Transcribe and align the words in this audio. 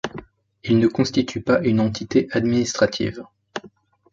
Il 0.63 0.79
ne 0.79 0.87
constitue 0.87 1.41
pas 1.41 1.59
une 1.61 1.79
entité 1.79 2.27
administrative. 2.31 3.23